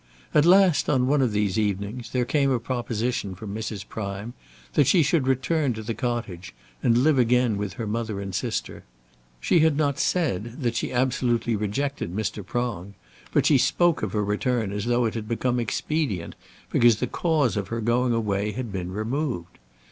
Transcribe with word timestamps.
At 0.33 0.45
last, 0.47 0.89
on 0.89 1.05
one 1.05 1.21
of 1.21 1.31
these 1.31 1.59
evenings, 1.59 2.09
there 2.09 2.25
came 2.25 2.49
a 2.49 2.59
proposition 2.59 3.35
from 3.35 3.53
Mrs. 3.53 3.87
Prime 3.87 4.33
that 4.73 4.87
she 4.87 5.03
should 5.03 5.27
return 5.27 5.73
to 5.73 5.83
the 5.83 5.93
cottage, 5.93 6.55
and 6.81 6.97
live 6.97 7.19
again 7.19 7.55
with 7.55 7.73
her 7.73 7.85
mother 7.85 8.19
and 8.19 8.33
sister. 8.33 8.83
She 9.39 9.59
had 9.59 9.77
not 9.77 9.99
said 9.99 10.63
that 10.63 10.75
she 10.75 10.87
had 10.89 11.01
absolutely 11.01 11.55
rejected 11.55 12.15
Mr. 12.15 12.43
Prong, 12.43 12.95
but 13.31 13.45
she 13.45 13.59
spoke 13.59 14.01
of 14.01 14.13
her 14.13 14.25
return 14.25 14.71
as 14.71 14.85
though 14.85 15.05
it 15.05 15.13
had 15.13 15.27
become 15.27 15.59
expedient 15.59 16.33
because 16.71 16.95
the 16.95 17.05
cause 17.05 17.55
of 17.55 17.67
her 17.67 17.79
going 17.79 18.11
away 18.11 18.53
had 18.53 18.71
been 18.71 18.91
removed. 18.91 19.59